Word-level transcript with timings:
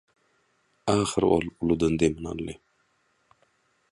Ahyry 0.93 1.27
ol 1.35 1.45
uludan 1.65 1.99
demini 2.03 2.31
aldy. 2.31 2.55